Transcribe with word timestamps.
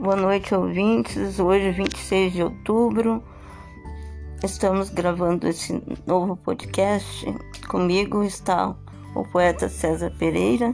Boa 0.00 0.14
noite, 0.14 0.54
ouvintes. 0.54 1.40
Hoje, 1.40 1.72
26 1.72 2.32
de 2.32 2.42
outubro, 2.44 3.20
estamos 4.44 4.90
gravando 4.90 5.48
esse 5.48 5.82
novo 6.06 6.36
podcast. 6.36 7.26
Comigo 7.66 8.22
está 8.22 8.76
o 9.16 9.24
poeta 9.24 9.68
César 9.68 10.12
Pereira, 10.16 10.72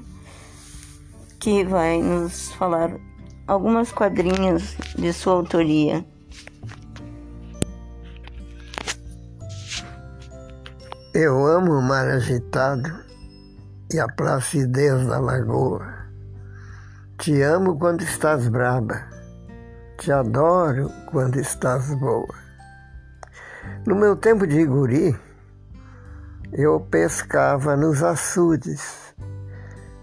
que 1.40 1.64
vai 1.64 2.02
nos 2.02 2.52
falar 2.52 3.00
algumas 3.46 3.90
quadrinhas 3.90 4.76
de 4.94 5.10
sua 5.14 5.32
autoria. 5.32 6.04
Eu 11.14 11.46
amo 11.46 11.72
o 11.78 11.82
mar 11.82 12.06
agitado 12.08 12.92
e 13.90 13.98
a 13.98 14.06
placidez 14.06 15.06
da 15.06 15.18
lagoa. 15.18 16.03
Te 17.24 17.42
amo 17.42 17.78
quando 17.78 18.02
estás 18.02 18.50
braba 18.50 19.08
te 19.96 20.12
adoro 20.12 20.92
quando 21.10 21.40
estás 21.40 21.94
boa. 21.94 22.34
No 23.86 23.94
meu 23.96 24.14
tempo 24.14 24.46
de 24.46 24.62
guri, 24.66 25.18
eu 26.52 26.80
pescava 26.80 27.78
nos 27.78 28.02
açudes, 28.02 29.14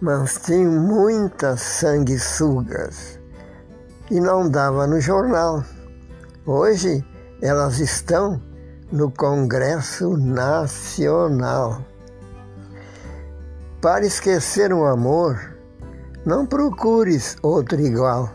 mas 0.02 0.42
tinha 0.42 0.68
muitas 0.68 1.62
sanguessugas 1.62 3.20
e 4.10 4.20
não 4.20 4.50
dava 4.50 4.88
no 4.88 5.00
jornal. 5.00 5.64
Hoje 6.44 7.06
elas 7.40 7.78
estão 7.78 8.42
no 8.92 9.12
Congresso 9.12 10.18
Nacional. 10.18 11.86
Para 13.80 14.08
esquecer 14.08 14.74
o 14.74 14.88
amor, 14.88 15.51
não 16.26 16.46
procures 16.46 17.38
outro 17.42 17.80
igual 17.80 18.30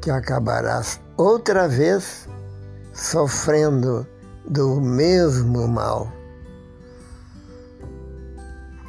que 0.00 0.10
acabarás 0.10 1.00
outra 1.16 1.68
vez 1.68 2.28
sofrendo 2.92 4.06
do 4.46 4.80
mesmo 4.80 5.68
mal. 5.68 6.10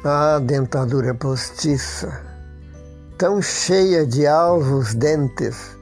Ah, 0.04 0.38
dentadura 0.38 1.14
postiça, 1.14 2.20
tão 3.16 3.40
cheia 3.40 4.06
de 4.06 4.26
alvos 4.26 4.94
dentes, 4.94 5.78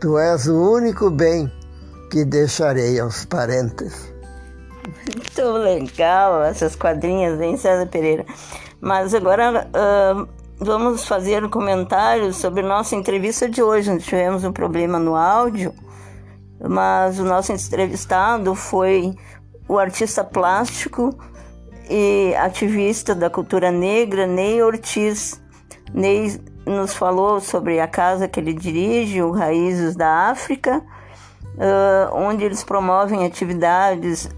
tu 0.00 0.18
és 0.18 0.46
o 0.46 0.72
único 0.72 1.10
bem 1.10 1.52
que 2.10 2.24
deixarei 2.24 2.98
aos 2.98 3.26
parentes. 3.26 4.10
Muito 5.14 5.52
legal 5.58 6.42
essas 6.44 6.74
quadrinhas, 6.74 7.38
hein, 7.40 7.58
César 7.58 7.86
Pereira? 7.86 8.24
Mas 8.80 9.12
agora 9.12 9.68
uh, 9.68 10.37
vamos 10.60 11.06
fazer 11.06 11.44
um 11.44 11.48
comentário 11.48 12.32
sobre 12.32 12.62
nossa 12.62 12.96
entrevista 12.96 13.48
de 13.48 13.62
hoje. 13.62 13.92
Nós 13.92 14.04
tivemos 14.04 14.44
um 14.44 14.52
problema 14.52 14.98
no 14.98 15.14
áudio, 15.14 15.72
mas 16.60 17.18
o 17.18 17.24
nosso 17.24 17.52
entrevistado 17.52 18.54
foi 18.54 19.14
o 19.68 19.78
artista 19.78 20.24
plástico 20.24 21.16
e 21.88 22.34
ativista 22.36 23.14
da 23.14 23.30
cultura 23.30 23.70
negra, 23.70 24.26
Ney 24.26 24.62
Ortiz. 24.62 25.40
Ney 25.94 26.40
nos 26.66 26.92
falou 26.92 27.40
sobre 27.40 27.80
a 27.80 27.86
casa 27.86 28.28
que 28.28 28.40
ele 28.40 28.52
dirige, 28.52 29.22
o 29.22 29.30
Raízes 29.30 29.94
da 29.94 30.28
África, 30.30 30.82
onde 32.12 32.44
eles 32.44 32.64
promovem 32.64 33.24
atividades 33.24 34.28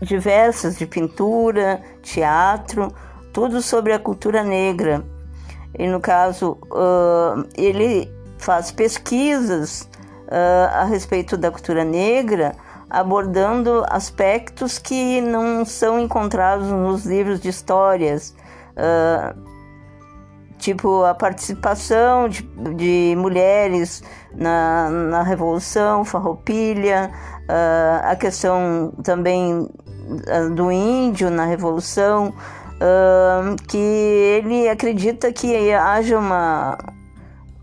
diversas 0.00 0.78
de 0.78 0.86
pintura, 0.86 1.82
teatro, 2.02 2.92
tudo 3.32 3.60
sobre 3.60 3.92
a 3.92 3.98
cultura 3.98 4.42
negra 4.42 5.04
e 5.78 5.86
no 5.88 6.00
caso 6.00 6.56
uh, 6.70 7.46
ele 7.56 8.12
faz 8.38 8.70
pesquisas 8.70 9.82
uh, 10.28 10.68
a 10.72 10.84
respeito 10.84 11.36
da 11.36 11.50
cultura 11.50 11.84
negra, 11.84 12.54
abordando 12.88 13.84
aspectos 13.88 14.78
que 14.78 15.20
não 15.20 15.64
são 15.64 15.98
encontrados 15.98 16.68
nos 16.68 17.04
livros 17.04 17.40
de 17.40 17.48
histórias, 17.48 18.34
uh, 18.76 19.54
tipo 20.58 21.02
a 21.04 21.14
participação 21.14 22.28
de, 22.28 22.42
de 22.76 23.14
mulheres 23.18 24.02
na, 24.32 24.88
na 24.88 25.22
Revolução 25.22 26.04
Farroupilha, 26.04 27.10
a 28.02 28.16
questão 28.16 28.94
também 29.02 29.68
do 30.54 30.72
índio 30.72 31.28
na 31.28 31.44
Revolução, 31.44 32.32
que 33.68 33.76
ele 33.76 34.68
acredita 34.68 35.32
que 35.32 35.72
haja 35.72 36.18
uma, 36.18 36.78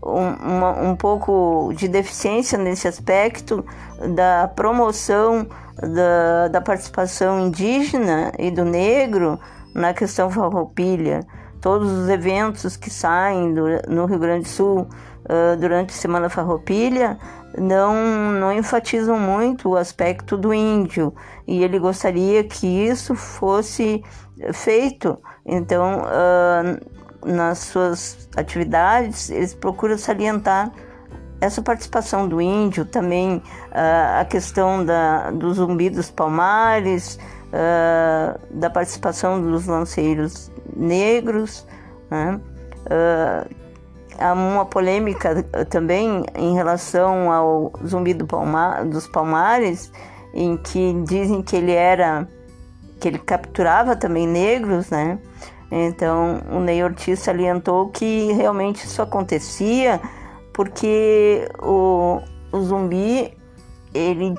um, 0.02 0.56
uma, 0.56 0.70
um 0.80 0.96
pouco 0.96 1.72
de 1.76 1.88
deficiência 1.88 2.58
nesse 2.58 2.88
aspecto 2.88 3.64
da 4.14 4.48
promoção 4.48 5.46
da, 5.80 6.48
da 6.48 6.60
participação 6.60 7.40
indígena 7.40 8.32
e 8.38 8.50
do 8.50 8.64
negro 8.64 9.38
na 9.74 9.94
questão 9.94 10.30
farroupilha. 10.30 11.20
Todos 11.60 11.90
os 11.90 12.08
eventos 12.08 12.76
que 12.76 12.90
saem 12.90 13.54
do, 13.54 13.64
no 13.88 14.06
Rio 14.06 14.18
Grande 14.18 14.44
do 14.44 14.48
Sul 14.48 14.80
uh, 14.80 15.56
durante 15.58 15.90
a 15.90 15.96
Semana 15.96 16.28
Farroupilha 16.28 17.16
não, 17.58 18.32
não 18.32 18.52
enfatizam 18.52 19.18
muito 19.18 19.70
o 19.70 19.76
aspecto 19.76 20.36
do 20.36 20.52
índio 20.52 21.14
e 21.46 21.62
ele 21.62 21.78
gostaria 21.78 22.44
que 22.44 22.66
isso 22.66 23.14
fosse 23.14 24.02
feito. 24.52 25.18
Então, 25.44 26.02
uh, 26.02 27.26
nas 27.26 27.58
suas 27.58 28.28
atividades, 28.36 29.30
eles 29.30 29.54
procuram 29.54 29.98
salientar 29.98 30.72
essa 31.40 31.60
participação 31.60 32.28
do 32.28 32.40
índio, 32.40 32.84
também 32.84 33.36
uh, 33.36 34.20
a 34.20 34.24
questão 34.24 34.84
da, 34.84 35.30
do 35.30 35.52
zumbi 35.52 35.90
dos 35.90 36.10
palmares, 36.10 37.18
uh, 37.48 38.38
da 38.58 38.70
participação 38.70 39.40
dos 39.42 39.66
lanceiros 39.66 40.50
negros. 40.76 41.66
Né? 42.10 42.40
Há 44.18 44.32
uma 44.32 44.64
polêmica 44.64 45.42
também 45.70 46.24
em 46.34 46.54
relação 46.54 47.30
ao 47.30 47.72
zumbi 47.86 48.14
do 48.14 48.26
palma, 48.26 48.84
dos 48.84 49.06
palmares, 49.06 49.92
em 50.34 50.56
que 50.56 50.92
dizem 51.04 51.42
que 51.42 51.56
ele 51.56 51.72
era 51.72 52.28
que 53.00 53.08
ele 53.08 53.18
capturava 53.18 53.96
também 53.96 54.28
negros, 54.28 54.90
né? 54.90 55.18
Então 55.70 56.40
o 56.50 56.60
Ney 56.60 56.84
Ortiz 56.84 57.18
salientou 57.18 57.88
que 57.88 58.32
realmente 58.32 58.84
isso 58.84 59.02
acontecia 59.02 60.00
porque 60.52 61.48
o, 61.60 62.20
o 62.52 62.60
zumbi 62.60 63.36
ele 63.94 64.34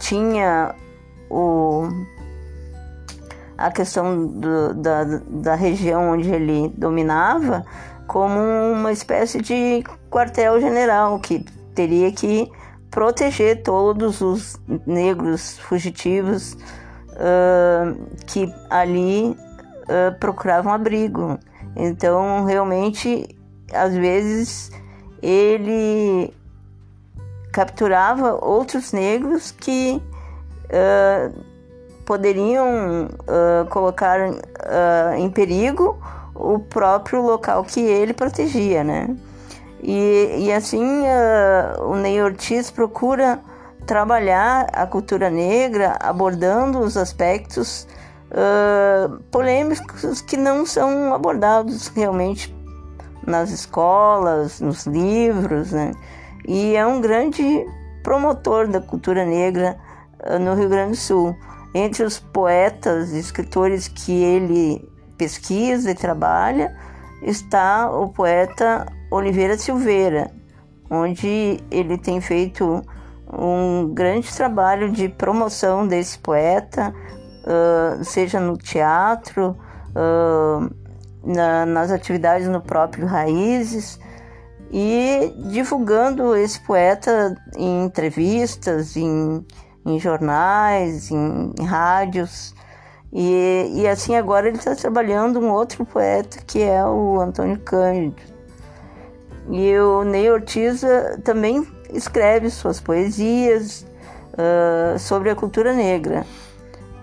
tinha 0.00 0.74
o, 1.30 1.88
a 3.56 3.70
questão 3.70 4.26
do, 4.26 4.74
da, 4.74 5.04
da 5.04 5.54
região 5.54 6.10
onde 6.10 6.30
ele 6.30 6.72
dominava 6.76 7.64
como 8.06 8.38
uma 8.72 8.92
espécie 8.92 9.40
de 9.40 9.84
quartel-general 10.10 11.18
que 11.18 11.44
teria 11.74 12.12
que 12.12 12.50
proteger 12.90 13.62
todos 13.62 14.20
os 14.20 14.60
negros 14.86 15.58
fugitivos 15.58 16.56
uh, 17.14 17.98
que 18.26 18.52
ali 18.70 19.30
uh, 19.30 20.18
procuravam 20.20 20.72
abrigo. 20.72 21.38
Então, 21.74 22.44
realmente, 22.44 23.36
às 23.72 23.94
vezes, 23.94 24.70
ele 25.20 26.32
capturava 27.52 28.34
outros 28.44 28.92
negros 28.92 29.50
que 29.50 30.00
uh, 30.66 31.44
poderiam 32.04 33.08
colocar 33.70 34.18
em 35.16 35.30
perigo 35.30 35.98
o 36.52 36.58
próprio 36.58 37.22
local 37.22 37.64
que 37.64 37.80
ele 37.80 38.12
protegia, 38.12 38.84
né? 38.84 39.14
E, 39.82 40.46
e 40.46 40.52
assim, 40.52 41.02
o 41.80 41.94
Ney 41.96 42.22
Ortiz 42.22 42.70
procura 42.70 43.40
trabalhar 43.86 44.66
a 44.72 44.86
cultura 44.86 45.28
negra 45.28 45.96
abordando 46.00 46.80
os 46.80 46.96
aspectos 46.96 47.86
uh, 48.30 49.18
polêmicos 49.30 50.20
que 50.22 50.36
não 50.36 50.64
são 50.64 51.12
abordados 51.12 51.88
realmente 51.88 52.54
nas 53.26 53.50
escolas, 53.50 54.60
nos 54.60 54.86
livros, 54.86 55.72
né? 55.72 55.92
E 56.46 56.76
é 56.76 56.86
um 56.86 57.00
grande 57.00 57.66
promotor 58.02 58.66
da 58.68 58.80
cultura 58.80 59.24
negra 59.24 59.76
uh, 60.20 60.38
no 60.38 60.54
Rio 60.54 60.68
Grande 60.68 60.92
do 60.92 60.96
Sul. 60.96 61.36
Entre 61.74 62.04
os 62.04 62.20
poetas 62.20 63.12
e 63.12 63.18
escritores 63.18 63.88
que 63.88 64.12
ele 64.12 64.88
pesquisa 65.16 65.90
e 65.90 65.94
trabalha 65.94 66.74
está 67.22 67.90
o 67.90 68.08
poeta 68.08 68.86
Oliveira 69.10 69.56
Silveira, 69.56 70.30
onde 70.90 71.58
ele 71.70 71.96
tem 71.96 72.20
feito 72.20 72.82
um 73.32 73.92
grande 73.92 74.32
trabalho 74.34 74.90
de 74.90 75.08
promoção 75.08 75.86
desse 75.86 76.18
poeta, 76.18 76.94
uh, 77.44 78.04
seja 78.04 78.38
no 78.38 78.56
teatro, 78.56 79.56
uh, 79.90 80.70
na, 81.24 81.64
nas 81.64 81.90
atividades 81.90 82.46
no 82.48 82.60
próprio 82.60 83.06
Raízes, 83.06 83.98
e 84.70 85.32
divulgando 85.50 86.34
esse 86.36 86.60
poeta 86.60 87.36
em 87.56 87.84
entrevistas, 87.84 88.96
em, 88.96 89.44
em 89.86 89.98
jornais, 89.98 91.10
em, 91.10 91.52
em 91.58 91.64
rádios. 91.64 92.54
E, 93.14 93.70
e 93.72 93.86
assim 93.86 94.16
agora 94.16 94.48
ele 94.48 94.58
está 94.58 94.74
trabalhando 94.74 95.38
um 95.38 95.52
outro 95.52 95.86
poeta 95.86 96.38
que 96.44 96.60
é 96.60 96.84
o 96.84 97.20
Antônio 97.20 97.58
Cândido. 97.60 98.34
E 99.50 99.78
o 99.78 100.02
Ney 100.02 100.28
Ortiz 100.30 100.82
uh, 100.82 101.20
também 101.22 101.64
escreve 101.90 102.50
suas 102.50 102.80
poesias 102.80 103.86
uh, 104.32 104.98
sobre 104.98 105.30
a 105.30 105.36
cultura 105.36 105.72
negra 105.72 106.26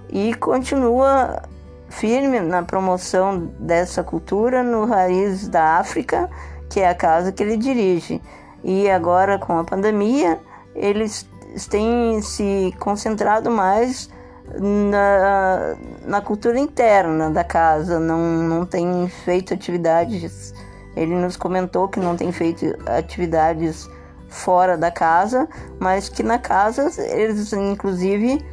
e 0.09 0.33
continua 0.33 1.43
firme 1.87 2.41
na 2.41 2.63
promoção 2.63 3.49
dessa 3.59 4.03
cultura 4.03 4.63
no 4.63 4.85
Raiz 4.85 5.47
da 5.47 5.77
África, 5.77 6.29
que 6.69 6.81
é 6.81 6.89
a 6.89 6.95
casa 6.95 7.31
que 7.31 7.41
ele 7.41 7.55
dirige. 7.55 8.21
E 8.63 8.89
agora 8.89 9.39
com 9.39 9.57
a 9.57 9.63
pandemia, 9.63 10.39
eles 10.75 11.29
têm 11.69 12.21
se 12.21 12.73
concentrado 12.79 13.49
mais 13.49 14.09
na, 14.59 15.75
na 16.05 16.21
cultura 16.21 16.59
interna 16.59 17.29
da 17.29 17.43
casa, 17.43 17.99
não, 17.99 18.19
não 18.19 18.65
tem 18.65 19.07
feito 19.07 19.53
atividades. 19.53 20.53
Ele 20.95 21.15
nos 21.15 21.37
comentou 21.37 21.87
que 21.87 21.99
não 21.99 22.17
tem 22.17 22.31
feito 22.31 22.65
atividades 22.85 23.89
fora 24.27 24.77
da 24.77 24.91
casa, 24.91 25.47
mas 25.79 26.09
que 26.09 26.23
na 26.23 26.39
casa 26.39 26.89
eles, 27.03 27.53
inclusive, 27.53 28.43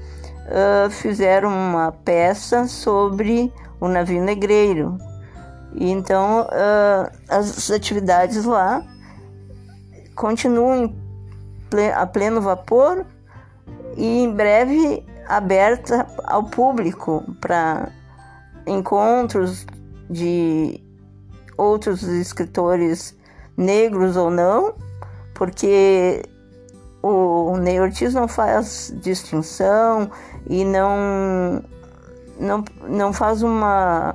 uh, 0.47 0.91
fizeram 0.91 1.49
uma 1.49 1.93
peça 1.93 2.67
sobre 2.67 3.53
o 3.81 3.89
navio 3.89 4.23
negreiro. 4.23 4.99
E 5.75 5.91
então 5.91 6.43
uh, 6.43 7.11
as 7.29 7.71
atividades 7.71 8.45
lá 8.45 8.83
continuam 10.15 10.95
a 11.95 12.07
pleno 12.07 12.41
vapor 12.41 13.05
e 13.97 14.23
em 14.23 14.33
breve 14.33 15.05
aberta 15.29 16.07
ao 16.25 16.45
público 16.45 17.23
para 17.41 17.91
encontros 18.67 19.67
de 20.09 20.83
outros 21.57 22.03
escritores 22.03 23.17
negros 23.57 24.17
ou 24.17 24.31
não, 24.31 24.75
porque 25.35 26.23
o 27.03 27.57
Ney 27.59 27.81
Ortiz 27.81 28.15
não 28.15 28.27
faz 28.27 28.93
distinção 29.03 30.11
e 30.49 30.65
não, 30.65 31.63
não, 32.41 32.65
não 32.89 33.13
faz 33.13 33.43
uma, 33.43 34.15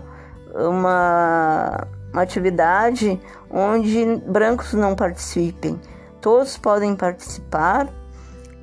uma, 0.56 1.88
uma 2.12 2.22
atividade 2.22 3.20
onde 3.50 4.16
brancos 4.28 4.74
não 4.74 4.96
participem. 4.96 5.80
Todos 6.22 6.58
podem 6.58 6.96
participar 6.96 7.90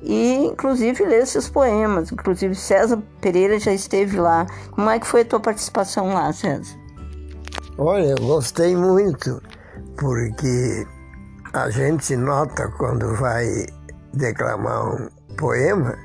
e 0.01 0.45
inclusive 0.45 1.03
ler 1.05 1.25
seus 1.27 1.49
poemas. 1.49 2.11
Inclusive 2.11 2.55
César 2.55 3.01
Pereira 3.19 3.59
já 3.59 3.73
esteve 3.73 4.19
lá. 4.19 4.45
Como 4.71 4.89
é 4.89 4.99
que 4.99 5.07
foi 5.07 5.21
a 5.21 5.25
tua 5.25 5.39
participação 5.39 6.13
lá, 6.13 6.31
César? 6.33 6.79
Olha, 7.77 8.07
eu 8.07 8.25
gostei 8.25 8.75
muito, 8.75 9.41
porque 9.97 10.85
a 11.53 11.69
gente 11.69 12.15
nota 12.15 12.67
quando 12.77 13.15
vai 13.15 13.65
declamar 14.13 14.95
um 14.95 15.09
poema 15.35 15.97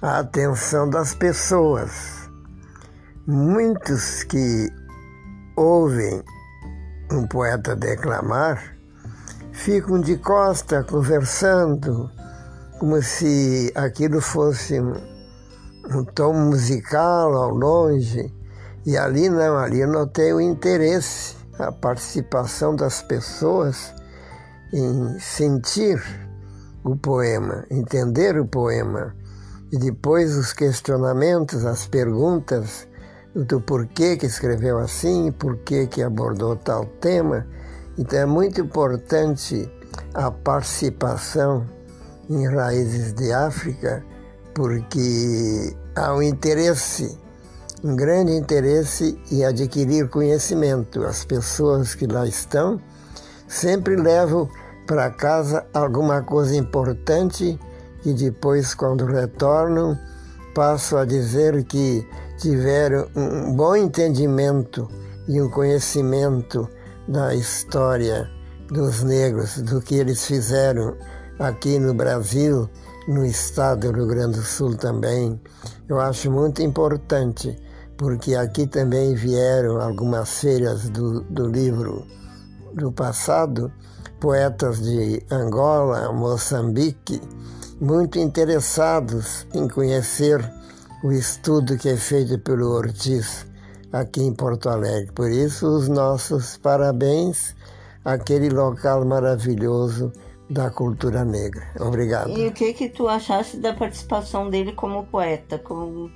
a 0.00 0.18
atenção 0.18 0.88
das 0.90 1.14
pessoas. 1.14 2.28
Muitos 3.26 4.24
que 4.24 4.68
ouvem 5.56 6.22
um 7.12 7.26
poeta 7.26 7.76
declamar 7.76 8.76
ficam 9.52 10.00
de 10.00 10.16
costa 10.16 10.82
conversando, 10.82 12.10
como 12.82 13.00
se 13.00 13.70
aquilo 13.76 14.20
fosse 14.20 14.80
um, 14.80 16.04
tom 16.16 16.32
musical 16.32 17.32
ao 17.32 17.50
longe. 17.54 18.34
E 18.84 18.96
ali 18.96 19.28
não, 19.28 19.56
ali 19.56 19.82
eu 19.82 19.86
notei 19.86 20.32
o 20.32 20.40
interesse, 20.40 21.36
a 21.60 21.70
participação 21.70 22.74
das 22.74 23.00
pessoas 23.00 23.94
em 24.72 25.16
sentir 25.20 26.02
o 26.82 26.96
poema, 26.96 27.64
entender 27.70 28.36
o 28.36 28.48
poema. 28.48 29.14
E 29.70 29.78
depois 29.78 30.36
os 30.36 30.52
questionamentos, 30.52 31.64
as 31.64 31.86
perguntas 31.86 32.88
do 33.32 33.60
porquê 33.60 34.16
que 34.16 34.26
escreveu 34.26 34.78
assim, 34.78 35.30
porquê 35.30 35.86
que 35.86 36.02
abordou 36.02 36.56
tal 36.56 36.84
tema. 37.00 37.46
Então 37.96 38.18
é 38.18 38.26
muito 38.26 38.60
importante 38.60 39.70
a 40.14 40.32
participação 40.32 41.64
em 42.28 42.46
Raízes 42.46 43.12
de 43.12 43.32
África, 43.32 44.04
porque 44.54 45.76
há 45.94 46.14
um 46.14 46.22
interesse, 46.22 47.18
um 47.82 47.96
grande 47.96 48.32
interesse 48.32 49.18
em 49.30 49.44
adquirir 49.44 50.08
conhecimento. 50.08 51.04
As 51.04 51.24
pessoas 51.24 51.94
que 51.94 52.06
lá 52.06 52.26
estão 52.26 52.80
sempre 53.48 53.96
levam 53.96 54.48
para 54.86 55.10
casa 55.10 55.66
alguma 55.72 56.22
coisa 56.22 56.56
importante 56.56 57.58
e 58.04 58.12
depois, 58.12 58.74
quando 58.74 59.04
retornam, 59.04 59.98
passo 60.54 60.96
a 60.96 61.04
dizer 61.04 61.64
que 61.64 62.06
tiveram 62.38 63.08
um 63.14 63.54
bom 63.54 63.76
entendimento 63.76 64.88
e 65.28 65.40
um 65.40 65.48
conhecimento 65.48 66.68
da 67.06 67.34
história 67.34 68.28
dos 68.68 69.02
negros, 69.02 69.58
do 69.58 69.80
que 69.80 69.94
eles 69.94 70.26
fizeram 70.26 70.96
aqui 71.38 71.78
no 71.78 71.94
Brasil, 71.94 72.68
no 73.08 73.24
estado 73.24 73.90
do 73.90 73.96
Rio 73.96 74.06
Grande 74.06 74.38
do 74.38 74.44
Sul 74.44 74.76
também. 74.76 75.40
Eu 75.88 76.00
acho 76.00 76.30
muito 76.30 76.62
importante, 76.62 77.56
porque 77.96 78.34
aqui 78.34 78.66
também 78.66 79.14
vieram 79.14 79.80
algumas 79.80 80.40
feiras 80.40 80.88
do, 80.88 81.20
do 81.22 81.48
livro 81.48 82.06
do 82.74 82.90
passado, 82.92 83.72
poetas 84.20 84.80
de 84.80 85.22
Angola, 85.30 86.12
Moçambique, 86.12 87.20
muito 87.80 88.18
interessados 88.18 89.46
em 89.52 89.68
conhecer 89.68 90.40
o 91.02 91.10
estudo 91.10 91.76
que 91.76 91.88
é 91.88 91.96
feito 91.96 92.38
pelo 92.38 92.70
Ortiz 92.70 93.44
aqui 93.92 94.22
em 94.22 94.32
Porto 94.32 94.68
Alegre. 94.68 95.12
Por 95.12 95.30
isso, 95.30 95.66
os 95.66 95.88
nossos 95.88 96.56
parabéns 96.56 97.54
àquele 98.04 98.48
local 98.48 99.04
maravilhoso 99.04 100.12
da 100.52 100.70
cultura 100.70 101.24
negra. 101.24 101.66
Obrigado. 101.80 102.30
E 102.30 102.46
o 102.46 102.52
que 102.52 102.72
que 102.72 102.88
tu 102.88 103.08
achaste 103.08 103.56
da 103.56 103.72
participação 103.72 104.50
dele 104.50 104.72
como 104.72 105.04
poeta? 105.06 105.58
Como 105.58 106.10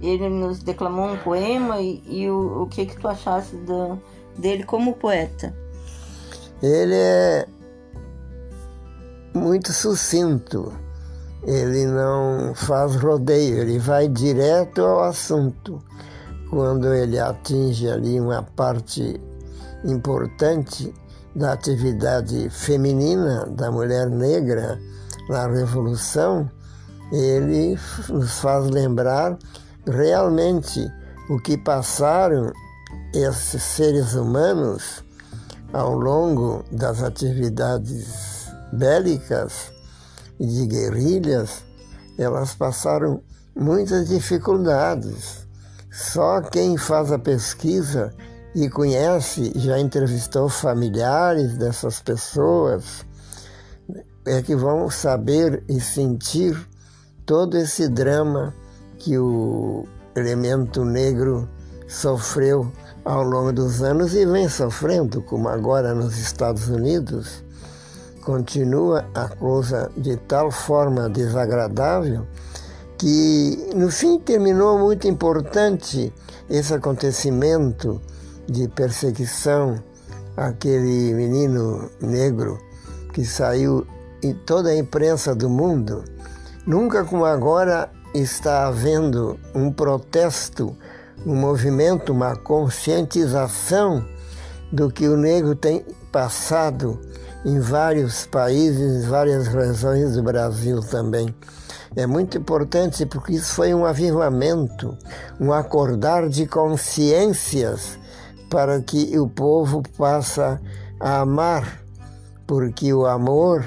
ele 0.00 0.28
nos 0.28 0.58
declamou 0.62 1.12
um 1.12 1.16
poema 1.18 1.80
e, 1.80 2.02
e 2.06 2.28
o, 2.28 2.62
o 2.62 2.66
que 2.66 2.86
que 2.86 2.98
tu 2.98 3.06
achaste 3.06 3.56
do, 3.56 3.98
dele 4.36 4.64
como 4.64 4.94
poeta? 4.94 5.54
Ele 6.62 6.94
é 6.94 7.46
muito 9.34 9.72
sucinto. 9.72 10.72
Ele 11.44 11.86
não 11.86 12.54
faz 12.54 12.94
rodeio, 12.96 13.58
ele 13.58 13.78
vai 13.78 14.08
direto 14.08 14.82
ao 14.82 15.04
assunto. 15.04 15.82
Quando 16.50 16.92
ele 16.92 17.18
atinge 17.18 17.88
ali 17.88 18.20
uma 18.20 18.42
parte 18.42 19.20
importante 19.84 20.92
da 21.34 21.52
atividade 21.52 22.50
feminina 22.50 23.46
da 23.46 23.70
mulher 23.70 24.08
negra 24.08 24.78
na 25.28 25.46
Revolução, 25.46 26.50
ele 27.10 27.78
nos 28.08 28.38
faz 28.40 28.68
lembrar 28.70 29.38
realmente 29.86 30.86
o 31.30 31.38
que 31.38 31.56
passaram 31.56 32.52
esses 33.14 33.62
seres 33.62 34.14
humanos 34.14 35.02
ao 35.72 35.94
longo 35.94 36.64
das 36.70 37.02
atividades 37.02 38.46
bélicas 38.72 39.72
e 40.38 40.46
de 40.46 40.66
guerrilhas, 40.66 41.62
elas 42.18 42.54
passaram 42.54 43.22
muitas 43.54 44.08
dificuldades. 44.08 45.46
Só 45.90 46.40
quem 46.40 46.76
faz 46.76 47.12
a 47.12 47.18
pesquisa 47.18 48.14
e 48.54 48.68
conhece, 48.68 49.52
já 49.56 49.78
entrevistou 49.78 50.48
familiares 50.48 51.56
dessas 51.56 52.00
pessoas, 52.00 53.04
é 54.26 54.42
que 54.42 54.54
vão 54.54 54.90
saber 54.90 55.64
e 55.68 55.80
sentir 55.80 56.56
todo 57.24 57.56
esse 57.56 57.88
drama 57.88 58.54
que 58.98 59.18
o 59.18 59.86
elemento 60.14 60.84
negro 60.84 61.48
sofreu 61.88 62.70
ao 63.04 63.22
longo 63.22 63.52
dos 63.52 63.82
anos 63.82 64.14
e 64.14 64.24
vem 64.24 64.48
sofrendo, 64.48 65.22
como 65.22 65.48
agora 65.48 65.94
nos 65.94 66.18
Estados 66.18 66.68
Unidos, 66.68 67.42
continua 68.22 69.04
a 69.14 69.28
coisa 69.28 69.90
de 69.96 70.16
tal 70.16 70.50
forma 70.50 71.08
desagradável 71.08 72.26
que 72.96 73.70
no 73.74 73.90
fim 73.90 74.20
terminou 74.20 74.78
muito 74.78 75.08
importante 75.08 76.12
esse 76.48 76.72
acontecimento 76.72 78.00
de 78.48 78.68
perseguição 78.68 79.82
aquele 80.36 81.12
menino 81.14 81.90
negro 82.00 82.58
que 83.12 83.24
saiu 83.24 83.86
em 84.22 84.32
toda 84.32 84.70
a 84.70 84.76
imprensa 84.76 85.34
do 85.34 85.50
mundo, 85.50 86.04
nunca 86.66 87.04
como 87.04 87.24
agora 87.24 87.90
está 88.14 88.66
havendo 88.66 89.38
um 89.54 89.70
protesto, 89.70 90.76
um 91.26 91.34
movimento, 91.34 92.12
uma 92.12 92.36
conscientização 92.36 94.04
do 94.70 94.90
que 94.90 95.06
o 95.06 95.16
negro 95.16 95.54
tem 95.54 95.84
passado 96.10 96.98
em 97.44 97.58
vários 97.58 98.26
países, 98.26 99.04
em 99.04 99.08
várias 99.08 99.48
regiões 99.48 100.14
do 100.14 100.22
Brasil 100.22 100.80
também. 100.80 101.34
É 101.94 102.06
muito 102.06 102.38
importante 102.38 103.04
porque 103.04 103.34
isso 103.34 103.54
foi 103.54 103.74
um 103.74 103.84
avivamento, 103.84 104.96
um 105.38 105.52
acordar 105.52 106.28
de 106.28 106.46
consciências 106.46 107.98
para 108.52 108.82
que 108.82 109.18
o 109.18 109.26
povo 109.26 109.82
possa 109.96 110.60
amar, 111.00 111.80
porque 112.46 112.92
o 112.92 113.06
amor, 113.06 113.64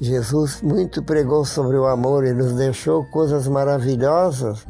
Jesus 0.00 0.60
muito 0.62 1.00
pregou 1.00 1.44
sobre 1.44 1.76
o 1.76 1.86
amor 1.86 2.26
e 2.26 2.32
nos 2.32 2.52
deixou 2.54 3.04
coisas 3.04 3.46
maravilhosas 3.46 4.66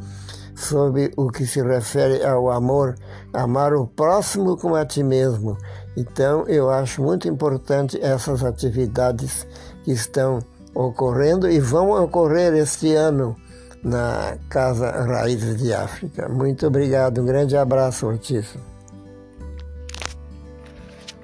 sobre 0.54 1.10
o 1.16 1.30
que 1.30 1.46
se 1.46 1.62
refere 1.62 2.22
ao 2.22 2.50
amor, 2.50 2.96
amar 3.32 3.72
o 3.72 3.86
próximo 3.86 4.58
como 4.58 4.74
a 4.74 4.84
ti 4.84 5.02
mesmo. 5.02 5.56
Então, 5.96 6.46
eu 6.46 6.68
acho 6.68 7.02
muito 7.02 7.26
importante 7.26 7.98
essas 8.02 8.44
atividades 8.44 9.46
que 9.84 9.92
estão 9.92 10.40
ocorrendo 10.74 11.48
e 11.48 11.58
vão 11.60 11.92
ocorrer 11.92 12.52
este 12.52 12.94
ano 12.94 13.34
na 13.82 14.36
Casa 14.50 14.90
Raízes 14.90 15.56
de 15.56 15.72
África. 15.72 16.28
Muito 16.28 16.66
obrigado, 16.66 17.22
um 17.22 17.24
grande 17.24 17.56
abraço, 17.56 18.06
Ortiz. 18.06 18.75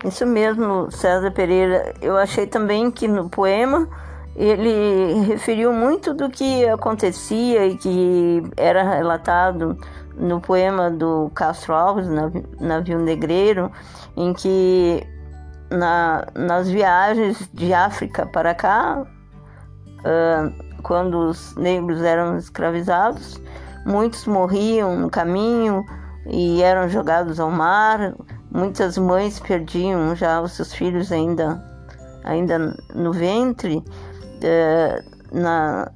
Isso 0.05 0.27
mesmo, 0.27 0.91
César 0.91 1.31
Pereira. 1.31 1.95
Eu 2.01 2.17
achei 2.17 2.47
também 2.47 2.91
que 2.91 3.07
no 3.07 3.29
poema 3.29 3.89
ele 4.35 5.21
referiu 5.27 5.73
muito 5.73 6.15
do 6.15 6.29
que 6.29 6.67
acontecia 6.69 7.67
e 7.67 7.77
que 7.77 8.43
era 8.57 8.83
relatado 8.83 9.77
no 10.17 10.41
poema 10.41 10.91
do 10.91 11.31
Castro 11.35 11.75
Alves, 11.75 12.07
Navio 12.61 12.99
Negreiro, 12.99 13.71
em 14.17 14.33
que 14.33 15.07
na, 15.71 16.27
nas 16.35 16.69
viagens 16.69 17.49
de 17.53 17.73
África 17.73 18.27
para 18.27 18.55
cá, 18.55 19.05
uh, 20.01 20.83
quando 20.83 21.29
os 21.29 21.55
negros 21.57 22.03
eram 22.03 22.37
escravizados, 22.37 23.41
muitos 23.87 24.27
morriam 24.27 24.97
no 24.99 25.09
caminho 25.09 25.85
e 26.27 26.63
eram 26.63 26.89
jogados 26.89 27.41
ao 27.41 27.51
mar, 27.51 28.15
Muitas 28.55 28.99
mães 28.99 29.41
perdiam 29.41 30.15
já 30.15 30.41
os 30.41 30.53
seus 30.53 30.75
filhos 30.75 31.11
ainda, 31.11 31.63
ainda 32.23 32.77
no 32.95 33.11
ventre, 33.11 33.83
é, 34.43 35.03
na, 35.33 35.91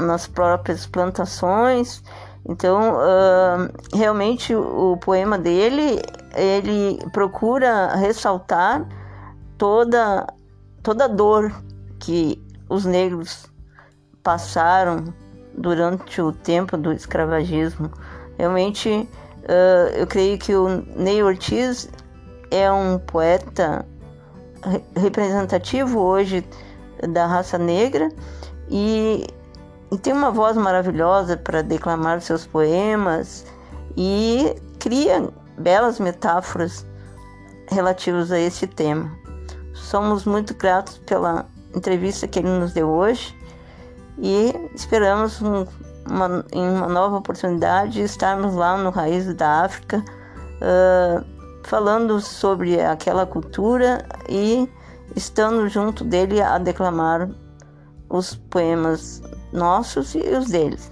nas 0.00 0.26
próprias 0.26 0.86
plantações. 0.86 2.02
Então, 2.46 2.94
uh, 2.94 3.96
realmente 3.96 4.54
o 4.54 4.96
poema 4.98 5.38
dele, 5.38 6.02
ele 6.34 6.98
procura 7.12 7.94
ressaltar 7.94 8.86
toda, 9.56 10.26
toda 10.82 11.04
a 11.04 11.08
dor 11.08 11.52
que 12.00 12.42
os 12.68 12.84
negros 12.84 13.46
passaram 14.22 15.04
durante 15.56 16.20
o 16.20 16.32
tempo 16.32 16.76
do 16.76 16.92
escravagismo. 16.92 17.90
Realmente 18.36 19.08
Uh, 19.44 19.94
eu 19.94 20.06
creio 20.06 20.38
que 20.38 20.54
o 20.54 20.84
Ney 20.96 21.22
Ortiz 21.22 21.88
é 22.50 22.70
um 22.72 22.98
poeta 22.98 23.86
representativo 24.96 26.00
hoje 26.00 26.42
da 27.08 27.26
raça 27.26 27.58
negra 27.58 28.08
e, 28.70 29.26
e 29.92 29.98
tem 29.98 30.12
uma 30.12 30.30
voz 30.30 30.56
maravilhosa 30.56 31.36
para 31.36 31.62
declamar 31.62 32.20
seus 32.22 32.46
poemas 32.46 33.44
e 33.96 34.54
cria 34.78 35.28
belas 35.58 36.00
metáforas 36.00 36.86
relativas 37.70 38.32
a 38.32 38.38
esse 38.38 38.66
tema. 38.66 39.12
Somos 39.74 40.24
muito 40.24 40.54
gratos 40.54 40.98
pela 40.98 41.46
entrevista 41.74 42.26
que 42.26 42.38
ele 42.38 42.48
nos 42.48 42.72
deu 42.72 42.88
hoje 42.88 43.36
e 44.18 44.54
esperamos 44.74 45.42
um 45.42 45.66
uma, 46.08 46.44
em 46.52 46.68
uma 46.68 46.88
nova 46.88 47.16
oportunidade, 47.16 48.00
estarmos 48.02 48.54
lá 48.54 48.76
no 48.76 48.90
Raiz 48.90 49.32
da 49.34 49.64
África, 49.64 50.04
uh, 50.60 51.24
falando 51.64 52.20
sobre 52.20 52.80
aquela 52.80 53.26
cultura 53.26 54.04
e 54.28 54.68
estando 55.16 55.68
junto 55.68 56.04
dele 56.04 56.40
a 56.40 56.58
declamar 56.58 57.28
os 58.08 58.34
poemas 58.34 59.22
nossos 59.52 60.14
e 60.14 60.20
os 60.20 60.46
deles. 60.46 60.90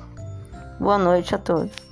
Boa 0.81 0.99
noite 0.99 1.35
a 1.35 1.38
todos. 1.38 1.92